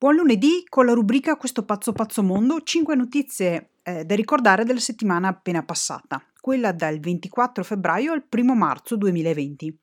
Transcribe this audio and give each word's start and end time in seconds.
Buon 0.00 0.14
lunedì 0.14 0.62
con 0.68 0.86
la 0.86 0.92
rubrica 0.92 1.34
Questo 1.34 1.64
pazzo 1.64 1.92
pazzo 1.92 2.22
mondo, 2.22 2.62
5 2.62 2.94
notizie 2.94 3.70
eh, 3.82 4.04
da 4.04 4.14
ricordare 4.14 4.62
della 4.62 4.78
settimana 4.78 5.26
appena 5.26 5.64
passata, 5.64 6.24
quella 6.40 6.70
dal 6.70 7.00
24 7.00 7.64
febbraio 7.64 8.12
al 8.12 8.24
1 8.30 8.54
marzo 8.54 8.94
2020. 8.94 9.76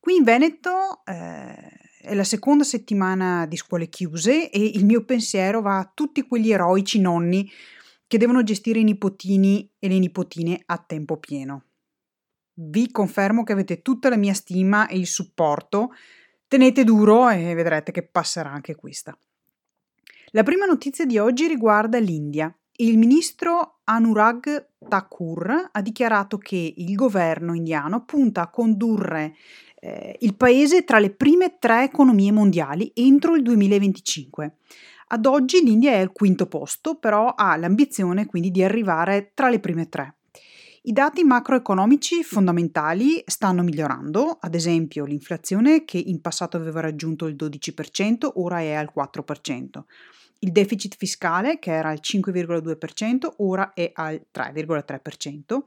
Qui 0.00 0.16
in 0.16 0.24
Veneto 0.24 1.04
eh, 1.04 1.54
è 2.00 2.14
la 2.14 2.24
seconda 2.24 2.64
settimana 2.64 3.46
di 3.46 3.56
scuole 3.56 3.88
chiuse 3.88 4.50
e 4.50 4.58
il 4.58 4.84
mio 4.84 5.04
pensiero 5.04 5.60
va 5.60 5.78
a 5.78 5.88
tutti 5.94 6.26
quegli 6.26 6.50
eroici 6.50 7.00
nonni 7.00 7.48
che 8.08 8.18
devono 8.18 8.42
gestire 8.42 8.80
i 8.80 8.84
nipotini 8.84 9.70
e 9.78 9.86
le 9.86 10.00
nipotine 10.00 10.60
a 10.66 10.78
tempo 10.78 11.16
pieno. 11.16 11.66
Vi 12.54 12.90
confermo 12.90 13.44
che 13.44 13.52
avete 13.52 13.82
tutta 13.82 14.08
la 14.08 14.16
mia 14.16 14.34
stima 14.34 14.88
e 14.88 14.98
il 14.98 15.06
supporto. 15.06 15.90
Tenete 16.48 16.82
duro 16.82 17.28
e 17.28 17.54
vedrete 17.54 17.92
che 17.92 18.02
passerà 18.02 18.50
anche 18.50 18.74
questa. 18.74 19.16
La 20.32 20.42
prima 20.42 20.66
notizia 20.66 21.06
di 21.06 21.16
oggi 21.16 21.46
riguarda 21.46 21.98
l'India. 21.98 22.54
Il 22.80 22.98
ministro 22.98 23.78
Anurag 23.84 24.72
Thakur 24.86 25.70
ha 25.72 25.80
dichiarato 25.80 26.36
che 26.36 26.74
il 26.76 26.94
governo 26.94 27.54
indiano 27.54 28.04
punta 28.04 28.42
a 28.42 28.50
condurre 28.50 29.34
eh, 29.80 30.16
il 30.20 30.36
paese 30.36 30.84
tra 30.84 30.98
le 30.98 31.10
prime 31.10 31.56
tre 31.58 31.84
economie 31.84 32.30
mondiali 32.30 32.90
entro 32.94 33.36
il 33.36 33.42
2025. 33.42 34.56
Ad 35.08 35.24
oggi 35.24 35.64
l'India 35.64 35.92
è 35.92 36.00
al 36.00 36.12
quinto 36.12 36.46
posto, 36.46 36.96
però 36.96 37.32
ha 37.34 37.56
l'ambizione 37.56 38.26
quindi 38.26 38.50
di 38.50 38.62
arrivare 38.62 39.32
tra 39.32 39.48
le 39.48 39.60
prime 39.60 39.88
tre. 39.88 40.17
I 40.82 40.92
dati 40.92 41.24
macroeconomici 41.24 42.22
fondamentali 42.22 43.22
stanno 43.26 43.62
migliorando, 43.62 44.38
ad 44.40 44.54
esempio 44.54 45.04
l'inflazione 45.04 45.84
che 45.84 45.98
in 45.98 46.20
passato 46.20 46.56
aveva 46.56 46.80
raggiunto 46.80 47.26
il 47.26 47.34
12%, 47.34 48.30
ora 48.34 48.60
è 48.60 48.74
al 48.74 48.92
4%. 48.94 49.82
Il 50.40 50.52
deficit 50.52 50.94
fiscale, 50.96 51.58
che 51.58 51.72
era 51.72 51.88
al 51.88 51.98
5,2%, 52.00 53.28
ora 53.38 53.72
è 53.72 53.90
al 53.92 54.24
3,3% 54.32 55.62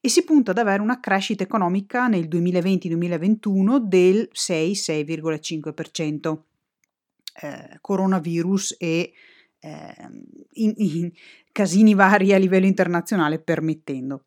e 0.00 0.08
si 0.08 0.22
punta 0.22 0.52
ad 0.52 0.58
avere 0.58 0.80
una 0.80 1.00
crescita 1.00 1.42
economica 1.42 2.06
nel 2.06 2.28
2020-2021 2.28 3.78
del 3.78 4.30
6-6,5%. 4.32 6.38
Eh, 7.40 7.78
coronavirus 7.80 8.76
e 8.78 9.12
eh, 9.62 9.94
in, 10.54 10.72
in 10.76 11.10
casini 11.52 11.94
vari 11.94 12.32
a 12.32 12.38
livello 12.38 12.66
internazionale 12.66 13.38
permettendo. 13.38 14.24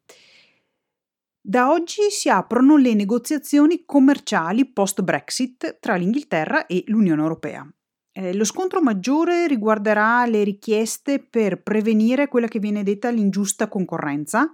Da 1.41 1.69
oggi 1.69 2.09
si 2.09 2.27
aprono 2.27 2.75
le 2.75 2.95
negoziazioni 2.95 3.83
commerciali 3.85 4.65
post-Brexit 4.65 5.77
tra 5.79 5.95
l'Inghilterra 5.95 6.65
e 6.65 6.83
l'Unione 6.87 7.21
Europea. 7.21 7.71
Eh, 8.11 8.33
lo 8.33 8.45
scontro 8.45 8.81
maggiore 8.81 9.45
riguarderà 9.45 10.25
le 10.25 10.43
richieste 10.43 11.19
per 11.19 11.61
prevenire 11.61 12.29
quella 12.29 12.47
che 12.47 12.59
viene 12.59 12.81
detta 12.81 13.11
l'ingiusta 13.11 13.67
concorrenza, 13.67 14.49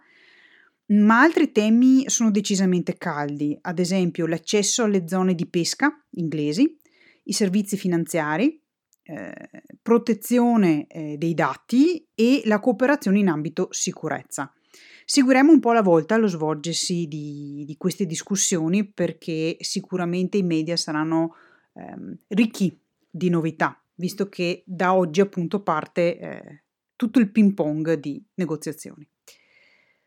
ma 0.87 1.21
altri 1.21 1.51
temi 1.53 2.09
sono 2.09 2.31
decisamente 2.31 2.97
caldi, 2.97 3.57
ad 3.61 3.79
esempio 3.79 4.25
l'accesso 4.25 4.83
alle 4.83 5.07
zone 5.07 5.35
di 5.35 5.45
pesca 5.45 5.97
inglesi, 6.15 6.77
i 7.23 7.33
servizi 7.33 7.77
finanziari, 7.77 8.60
protezione 9.81 10.87
eh, 10.87 11.17
dei 11.17 11.33
dati 11.33 12.07
e 12.15 12.41
la 12.45 12.59
cooperazione 12.59 13.19
in 13.19 13.27
ambito 13.27 13.67
sicurezza. 13.71 14.53
Seguiremo 15.05 15.51
un 15.51 15.59
po' 15.59 15.71
alla 15.71 15.81
volta 15.81 16.17
lo 16.17 16.27
svolgersi 16.27 17.07
di, 17.07 17.63
di 17.65 17.75
queste 17.77 18.05
discussioni 18.05 18.87
perché 18.87 19.57
sicuramente 19.59 20.37
i 20.37 20.43
media 20.43 20.77
saranno 20.77 21.35
ehm, 21.73 22.17
ricchi 22.29 22.79
di 23.09 23.29
novità, 23.29 23.81
visto 23.95 24.29
che 24.29 24.63
da 24.65 24.93
oggi 24.93 25.19
appunto 25.19 25.61
parte 25.61 26.17
eh, 26.17 26.63
tutto 26.95 27.19
il 27.19 27.29
ping 27.31 27.53
pong 27.53 27.93
di 27.95 28.23
negoziazioni. 28.35 29.05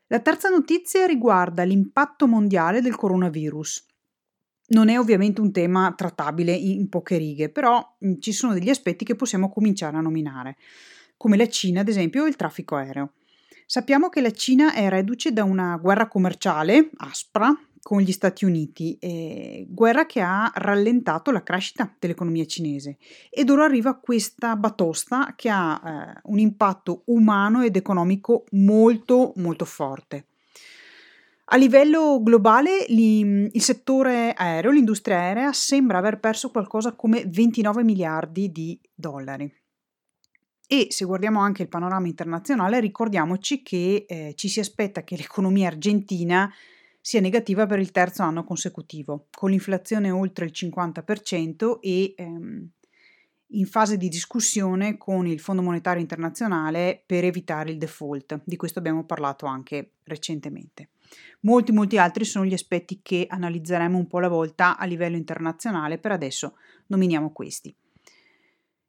La 0.07 0.19
terza 0.19 0.49
notizia 0.49 1.05
riguarda 1.05 1.63
l'impatto 1.63 2.27
mondiale 2.27 2.81
del 2.81 2.95
coronavirus. 2.95 3.85
Non 4.67 4.89
è 4.89 4.97
ovviamente 4.97 5.41
un 5.41 5.51
tema 5.51 5.93
trattabile 5.95 6.51
in 6.51 6.89
poche 6.89 7.17
righe, 7.17 7.49
però 7.49 7.97
ci 8.19 8.31
sono 8.31 8.53
degli 8.53 8.69
aspetti 8.69 9.05
che 9.05 9.15
possiamo 9.15 9.49
cominciare 9.49 9.97
a 9.97 10.01
nominare, 10.01 10.57
come 11.17 11.37
la 11.37 11.47
Cina, 11.47 11.81
ad 11.81 11.87
esempio, 11.87 12.23
o 12.23 12.27
il 12.27 12.35
traffico 12.35 12.75
aereo. 12.75 13.13
Sappiamo 13.67 14.09
che 14.09 14.21
la 14.21 14.31
Cina 14.31 14.73
è 14.73 14.89
reduce 14.89 15.31
da 15.31 15.43
una 15.43 15.77
guerra 15.77 16.07
commerciale 16.07 16.89
aspra 16.97 17.55
con 17.85 17.99
gli 18.01 18.11
Stati 18.11 18.45
Uniti, 18.45 18.97
eh, 18.99 19.67
guerra 19.69 20.07
che 20.07 20.19
ha 20.19 20.51
rallentato 20.55 21.29
la 21.29 21.43
crescita 21.43 21.95
dell'economia 21.99 22.45
cinese 22.45 22.97
ed 23.29 23.51
ora 23.51 23.65
arriva 23.65 23.99
questa 23.99 24.55
batosta 24.55 25.33
che 25.35 25.49
ha 25.49 25.81
eh, 26.15 26.19
un 26.23 26.39
impatto 26.39 27.03
umano 27.05 27.61
ed 27.61 27.75
economico 27.75 28.45
molto 28.53 29.33
molto 29.35 29.65
forte. 29.65 30.25
A 31.47 31.57
livello 31.57 32.23
globale 32.23 32.85
il 32.87 33.61
settore 33.61 34.33
aereo, 34.33 34.71
l'industria 34.71 35.17
aerea, 35.17 35.53
sembra 35.53 35.99
aver 35.99 36.19
perso 36.19 36.49
qualcosa 36.49 36.93
come 36.93 37.23
29 37.27 37.83
miliardi 37.83 38.51
di 38.51 38.79
dollari. 38.93 39.53
E 40.67 40.87
se 40.89 41.05
guardiamo 41.05 41.41
anche 41.41 41.61
il 41.61 41.69
panorama 41.69 42.07
internazionale, 42.07 42.79
ricordiamoci 42.79 43.61
che 43.61 44.05
eh, 44.07 44.33
ci 44.35 44.49
si 44.49 44.59
aspetta 44.59 45.03
che 45.03 45.15
l'economia 45.15 45.67
argentina 45.67 46.51
sia 46.99 47.21
negativa 47.21 47.67
per 47.67 47.77
il 47.77 47.91
terzo 47.91 48.23
anno 48.23 48.43
consecutivo, 48.43 49.27
con 49.29 49.51
l'inflazione 49.51 50.09
oltre 50.09 50.45
il 50.45 50.51
50% 50.55 51.77
e 51.79 52.15
ehm, 52.17 52.69
in 53.49 53.65
fase 53.67 53.97
di 53.97 54.09
discussione 54.09 54.97
con 54.97 55.27
il 55.27 55.39
Fondo 55.39 55.61
Monetario 55.61 56.01
Internazionale 56.01 57.03
per 57.05 57.23
evitare 57.23 57.69
il 57.69 57.77
default. 57.77 58.41
Di 58.43 58.55
questo 58.55 58.79
abbiamo 58.79 59.05
parlato 59.05 59.45
anche 59.45 59.91
recentemente. 60.05 60.89
Molti, 61.41 61.71
molti 61.71 61.97
altri 61.97 62.25
sono 62.25 62.45
gli 62.45 62.53
aspetti 62.53 62.99
che 63.01 63.25
analizzeremo 63.29 63.97
un 63.97 64.07
po' 64.07 64.17
alla 64.17 64.27
volta 64.27 64.77
a 64.77 64.85
livello 64.85 65.15
internazionale, 65.15 65.97
per 65.97 66.11
adesso 66.11 66.57
nominiamo 66.87 67.31
questi. 67.31 67.73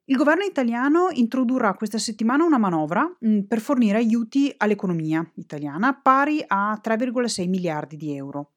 Il 0.09 0.17
governo 0.17 0.45
italiano 0.45 1.09
introdurrà 1.11 1.75
questa 1.75 1.99
settimana 1.99 2.45
una 2.45 2.59
manovra 2.59 3.13
mm, 3.27 3.41
per 3.41 3.61
fornire 3.61 3.99
aiuti 3.99 4.55
all'economia 4.57 5.29
italiana 5.35 5.99
pari 6.01 6.45
a 6.47 6.81
3,6 6.83 7.49
miliardi 7.49 7.97
di 7.97 8.15
euro. 8.15 8.53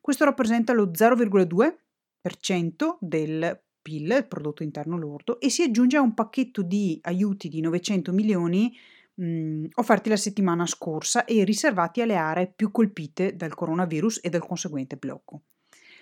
Questo 0.00 0.24
rappresenta 0.24 0.72
lo 0.72 0.90
0,2% 0.90 2.96
del 3.00 3.60
PIL, 3.82 4.14
il 4.16 4.26
prodotto 4.26 4.62
interno 4.62 4.96
lordo, 4.96 5.38
e 5.40 5.50
si 5.50 5.62
aggiunge 5.62 5.98
a 5.98 6.00
un 6.00 6.14
pacchetto 6.14 6.62
di 6.62 6.98
aiuti 7.02 7.50
di 7.50 7.60
900 7.60 8.10
milioni 8.12 8.74
mh, 9.14 9.24
mm, 9.24 9.64
offerti 9.74 10.08
la 10.08 10.16
settimana 10.16 10.66
scorsa 10.66 11.24
e 11.24 11.44
riservati 11.44 12.00
alle 12.00 12.16
aree 12.16 12.52
più 12.54 12.70
colpite 12.70 13.36
dal 13.36 13.54
coronavirus 13.54 14.20
e 14.22 14.30
dal 14.30 14.46
conseguente 14.46 14.96
blocco. 14.96 15.42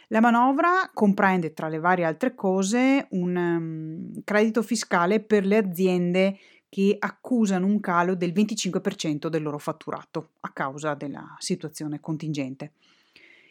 La 0.09 0.21
manovra 0.21 0.91
comprende, 0.93 1.55
tra 1.55 1.69
le 1.69 1.79
varie 1.79 2.05
altre 2.05 2.35
cose, 2.35 3.07
un 3.11 3.35
um, 3.35 4.23
credito 4.25 4.63
fiscale 4.63 5.21
per 5.21 5.47
le 5.47 5.57
aziende 5.57 6.39
che 6.69 6.97
accusano 6.99 7.67
un 7.67 7.81
calo 7.81 8.15
del 8.15 8.33
25% 8.33 9.29
del 9.29 9.43
loro 9.43 9.59
fatturato 9.59 10.31
a 10.41 10.53
causa 10.53 10.95
della 10.95 11.35
situazione 11.39 12.01
contingente. 12.01 12.73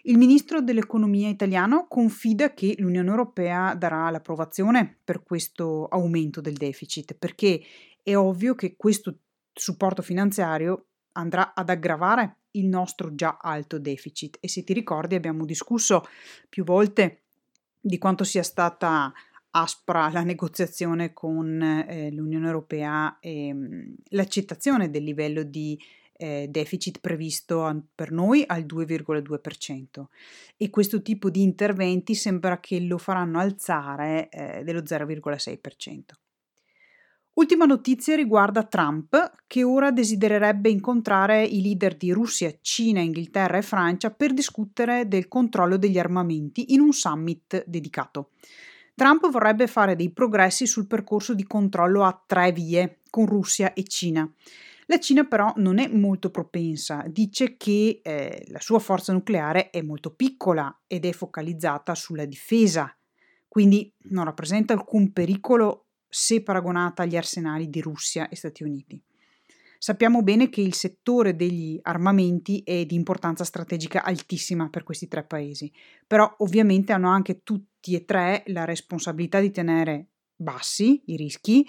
Il 0.03 0.17
ministro 0.17 0.61
dell'economia 0.61 1.29
italiano 1.29 1.85
confida 1.87 2.53
che 2.53 2.75
l'Unione 2.79 3.09
Europea 3.09 3.75
darà 3.75 4.09
l'approvazione 4.09 4.97
per 5.03 5.21
questo 5.21 5.87
aumento 5.87 6.41
del 6.41 6.55
deficit, 6.55 7.13
perché 7.13 7.61
è 8.01 8.15
ovvio 8.15 8.55
che 8.55 8.75
questo 8.75 9.15
supporto 9.53 10.01
finanziario 10.01 10.85
andrà 11.13 11.53
ad 11.53 11.69
aggravare 11.69 12.37
il 12.51 12.67
nostro 12.67 13.15
già 13.15 13.37
alto 13.41 13.79
deficit 13.79 14.37
e 14.39 14.47
se 14.47 14.63
ti 14.63 14.73
ricordi 14.73 15.15
abbiamo 15.15 15.45
discusso 15.45 16.05
più 16.49 16.63
volte 16.63 17.23
di 17.79 17.97
quanto 17.97 18.23
sia 18.23 18.43
stata 18.43 19.11
aspra 19.51 20.09
la 20.09 20.23
negoziazione 20.23 21.13
con 21.13 21.61
eh, 21.61 22.11
l'Unione 22.11 22.45
Europea 22.45 23.17
e 23.19 23.53
mm, 23.53 23.93
l'accettazione 24.09 24.89
del 24.89 25.03
livello 25.03 25.43
di 25.43 25.77
eh, 26.13 26.47
deficit 26.49 26.99
previsto 26.99 27.65
a, 27.65 27.75
per 27.93 28.11
noi 28.11 28.43
al 28.45 28.63
2,2% 28.63 30.05
e 30.55 30.69
questo 30.69 31.01
tipo 31.01 31.29
di 31.29 31.41
interventi 31.41 32.15
sembra 32.15 32.59
che 32.59 32.79
lo 32.79 32.97
faranno 32.97 33.39
alzare 33.39 34.29
eh, 34.29 34.63
dello 34.63 34.81
0,6%. 34.81 35.99
Ultima 37.33 37.63
notizia 37.63 38.17
riguarda 38.17 38.63
Trump, 38.63 39.35
che 39.47 39.63
ora 39.63 39.91
desidererebbe 39.91 40.69
incontrare 40.69 41.43
i 41.43 41.61
leader 41.61 41.95
di 41.95 42.11
Russia, 42.11 42.53
Cina, 42.59 42.99
Inghilterra 42.99 43.57
e 43.57 43.61
Francia 43.61 44.11
per 44.11 44.33
discutere 44.33 45.07
del 45.07 45.29
controllo 45.29 45.77
degli 45.77 45.97
armamenti 45.97 46.73
in 46.73 46.81
un 46.81 46.91
summit 46.91 47.63
dedicato. 47.65 48.31
Trump 48.93 49.29
vorrebbe 49.29 49.67
fare 49.67 49.95
dei 49.95 50.11
progressi 50.11 50.67
sul 50.67 50.87
percorso 50.87 51.33
di 51.33 51.45
controllo 51.45 52.03
a 52.03 52.21
tre 52.25 52.51
vie 52.51 52.99
con 53.09 53.25
Russia 53.25 53.73
e 53.73 53.85
Cina. 53.85 54.29
La 54.87 54.99
Cina 54.99 55.23
però 55.23 55.53
non 55.55 55.79
è 55.79 55.87
molto 55.87 56.31
propensa, 56.31 57.05
dice 57.07 57.55
che 57.55 58.01
eh, 58.03 58.45
la 58.49 58.59
sua 58.59 58.79
forza 58.79 59.13
nucleare 59.13 59.69
è 59.69 59.81
molto 59.81 60.13
piccola 60.13 60.81
ed 60.85 61.05
è 61.05 61.13
focalizzata 61.13 61.95
sulla 61.95 62.25
difesa, 62.25 62.93
quindi 63.47 63.91
non 64.09 64.25
rappresenta 64.25 64.73
alcun 64.73 65.13
pericolo 65.13 65.85
se 66.11 66.43
paragonata 66.43 67.03
agli 67.03 67.15
arsenali 67.15 67.69
di 67.69 67.79
Russia 67.79 68.27
e 68.27 68.35
Stati 68.35 68.63
Uniti. 68.63 69.01
Sappiamo 69.77 70.21
bene 70.21 70.49
che 70.49 70.61
il 70.61 70.75
settore 70.75 71.35
degli 71.35 71.79
armamenti 71.81 72.61
è 72.63 72.85
di 72.85 72.93
importanza 72.93 73.45
strategica 73.45 74.03
altissima 74.03 74.69
per 74.69 74.83
questi 74.83 75.07
tre 75.07 75.23
paesi, 75.23 75.71
però 76.05 76.31
ovviamente 76.39 76.91
hanno 76.91 77.09
anche 77.09 77.41
tutti 77.41 77.95
e 77.95 78.05
tre 78.05 78.43
la 78.47 78.65
responsabilità 78.65 79.39
di 79.39 79.49
tenere 79.49 80.09
bassi 80.35 81.01
i 81.05 81.15
rischi 81.15 81.65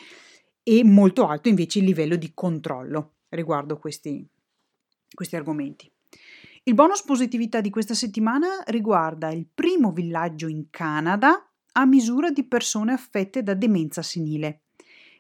e 0.63 0.85
molto 0.85 1.27
alto 1.27 1.49
invece 1.49 1.79
il 1.79 1.87
livello 1.87 2.17
di 2.17 2.33
controllo 2.35 3.15
riguardo 3.31 3.79
questi, 3.79 4.29
questi 5.15 5.37
argomenti. 5.37 5.91
Il 6.65 6.75
bonus 6.75 7.03
positività 7.03 7.61
di 7.61 7.71
questa 7.71 7.95
settimana 7.95 8.63
riguarda 8.67 9.31
il 9.31 9.47
primo 9.53 9.91
villaggio 9.91 10.49
in 10.49 10.67
Canada 10.71 11.52
a 11.73 11.85
misura 11.87 12.31
di 12.31 12.45
persone 12.45 12.93
affette 12.93 13.43
da 13.43 13.55
demenza 13.55 14.03
senile. 14.03 14.63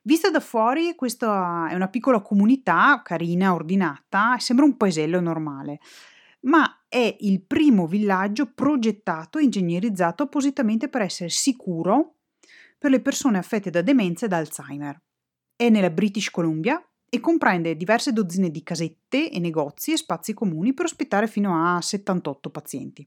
Vista 0.02 0.30
da 0.30 0.40
fuori, 0.40 0.94
questa 0.94 1.68
è 1.68 1.74
una 1.74 1.88
piccola 1.88 2.20
comunità 2.20 3.00
carina, 3.04 3.54
ordinata, 3.54 4.36
sembra 4.38 4.64
un 4.64 4.76
paesello 4.76 5.20
normale, 5.20 5.78
ma 6.40 6.84
è 6.88 7.16
il 7.20 7.42
primo 7.42 7.86
villaggio 7.86 8.52
progettato 8.52 9.38
e 9.38 9.44
ingegnerizzato 9.44 10.24
appositamente 10.24 10.88
per 10.88 11.02
essere 11.02 11.30
sicuro 11.30 12.16
per 12.76 12.90
le 12.90 13.00
persone 13.00 13.38
affette 13.38 13.70
da 13.70 13.80
demenza 13.80 14.26
e 14.26 14.28
da 14.28 14.38
Alzheimer. 14.38 15.00
È 15.54 15.68
nella 15.68 15.90
British 15.90 16.30
Columbia 16.30 16.84
e 17.14 17.20
comprende 17.20 17.76
diverse 17.76 18.10
dozzine 18.10 18.50
di 18.50 18.62
casette 18.62 19.30
e 19.30 19.38
negozi 19.38 19.92
e 19.92 19.98
spazi 19.98 20.32
comuni 20.32 20.72
per 20.72 20.86
ospitare 20.86 21.26
fino 21.26 21.62
a 21.62 21.78
78 21.78 22.48
pazienti. 22.48 23.06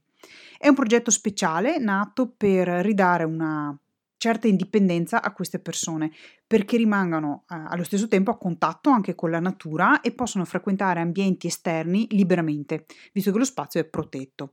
È 0.56 0.68
un 0.68 0.76
progetto 0.76 1.10
speciale 1.10 1.78
nato 1.78 2.32
per 2.36 2.68
ridare 2.68 3.24
una 3.24 3.76
certa 4.16 4.46
indipendenza 4.46 5.20
a 5.20 5.32
queste 5.32 5.58
persone 5.58 6.12
perché 6.46 6.76
rimangano 6.76 7.46
eh, 7.48 7.56
allo 7.66 7.82
stesso 7.82 8.06
tempo 8.06 8.30
a 8.30 8.38
contatto 8.38 8.90
anche 8.90 9.16
con 9.16 9.32
la 9.32 9.40
natura 9.40 10.00
e 10.02 10.12
possono 10.12 10.44
frequentare 10.44 11.00
ambienti 11.00 11.48
esterni 11.48 12.06
liberamente, 12.10 12.86
visto 13.12 13.32
che 13.32 13.38
lo 13.38 13.44
spazio 13.44 13.80
è 13.80 13.84
protetto. 13.86 14.52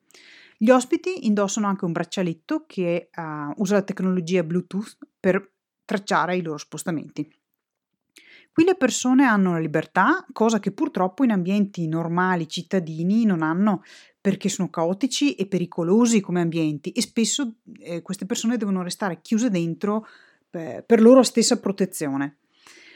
Gli 0.58 0.72
ospiti 0.72 1.28
indossano 1.28 1.68
anche 1.68 1.86
un 1.86 1.92
braccialetto 1.92 2.64
che 2.66 3.12
uh, 3.16 3.54
usa 3.58 3.76
la 3.76 3.84
tecnologia 3.84 4.42
Bluetooth 4.42 4.98
per 5.20 5.48
tracciare 5.86 6.38
i 6.38 6.42
loro 6.42 6.58
spostamenti. 6.58 7.32
Qui 8.54 8.66
le 8.66 8.76
persone 8.76 9.26
hanno 9.26 9.54
la 9.54 9.60
libertà, 9.60 10.24
cosa 10.32 10.60
che 10.60 10.72
purtroppo 10.72 11.24
in 11.24 11.32
ambienti 11.32 11.88
normali 11.88 12.48
cittadini 12.48 13.26
non 13.26 13.42
hanno 13.42 13.82
perché 14.22 14.48
sono 14.48 14.70
caotici 14.70 15.34
e 15.34 15.48
pericolosi 15.48 16.22
come 16.22 16.40
ambienti 16.40 16.92
e 16.92 17.02
spesso 17.02 17.56
eh, 17.80 18.04
queste 18.04 18.28
persone 18.28 18.58
devono 18.58 18.84
restare 18.84 19.22
chiuse 19.22 19.50
dentro 19.50 20.06
per, 20.50 20.84
per 20.84 21.02
loro 21.02 21.24
stessa 21.24 21.60
protezione. 21.60 22.38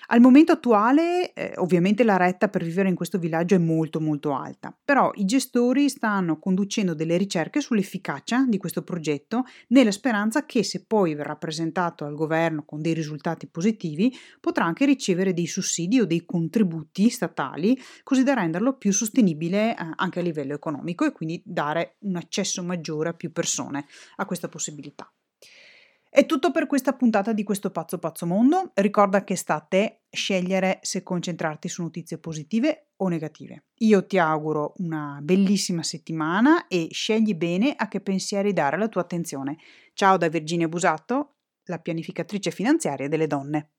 Al 0.09 0.21
momento 0.21 0.53
attuale, 0.53 1.33
eh, 1.33 1.51
ovviamente 1.57 2.05
la 2.05 2.15
retta 2.15 2.47
per 2.47 2.63
vivere 2.63 2.87
in 2.87 2.95
questo 2.95 3.17
villaggio 3.17 3.55
è 3.55 3.57
molto 3.57 3.99
molto 3.99 4.33
alta, 4.33 4.73
però 4.85 5.11
i 5.15 5.25
gestori 5.25 5.89
stanno 5.89 6.39
conducendo 6.39 6.93
delle 6.93 7.17
ricerche 7.17 7.59
sull'efficacia 7.59 8.45
di 8.47 8.57
questo 8.57 8.83
progetto 8.83 9.43
nella 9.69 9.91
speranza 9.91 10.45
che 10.45 10.63
se 10.63 10.85
poi 10.87 11.13
verrà 11.13 11.35
presentato 11.35 12.05
al 12.05 12.15
governo 12.15 12.63
con 12.63 12.81
dei 12.81 12.93
risultati 12.93 13.47
positivi 13.47 14.15
potrà 14.39 14.63
anche 14.63 14.85
ricevere 14.85 15.33
dei 15.33 15.47
sussidi 15.47 15.99
o 15.99 16.05
dei 16.05 16.23
contributi 16.23 17.09
statali 17.09 17.77
così 18.03 18.23
da 18.23 18.33
renderlo 18.33 18.77
più 18.77 18.93
sostenibile 18.93 19.71
eh, 19.71 19.75
anche 19.95 20.19
a 20.19 20.23
livello 20.23 20.53
economico 20.53 21.03
e 21.03 21.11
quindi 21.11 21.41
dare 21.43 21.97
un 22.03 22.15
accesso 22.15 22.63
maggiore 22.63 23.09
a 23.09 23.13
più 23.13 23.33
persone 23.33 23.85
a 24.15 24.25
questa 24.25 24.47
possibilità. 24.47 25.11
È 26.17 26.25
tutto 26.25 26.49
per 26.49 26.65
questa 26.65 26.93
puntata 26.93 27.31
di 27.31 27.43
questo 27.43 27.69
pazzo 27.69 27.99
pazzo 27.99 28.25
mondo. 28.25 28.71
Ricorda 28.73 29.23
che 29.23 29.35
sta 29.35 29.53
a 29.53 29.59
te 29.59 30.05
scegliere 30.09 30.79
se 30.81 31.03
concentrarti 31.03 31.69
su 31.69 31.83
notizie 31.83 32.17
positive 32.17 32.93
o 32.95 33.07
negative. 33.07 33.65
Io 33.81 34.03
ti 34.03 34.17
auguro 34.17 34.73
una 34.77 35.19
bellissima 35.21 35.83
settimana 35.83 36.65
e 36.65 36.87
scegli 36.89 37.35
bene 37.35 37.75
a 37.77 37.87
che 37.87 38.01
pensieri 38.01 38.51
dare 38.51 38.79
la 38.79 38.87
tua 38.87 39.01
attenzione. 39.01 39.57
Ciao 39.93 40.17
da 40.17 40.27
Virginia 40.27 40.67
Busato, 40.67 41.35
la 41.65 41.77
pianificatrice 41.77 42.49
finanziaria 42.49 43.07
delle 43.07 43.27
donne. 43.27 43.73